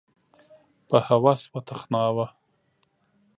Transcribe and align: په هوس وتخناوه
په 0.87 0.97
هوس 1.07 1.41
وتخناوه 1.53 2.27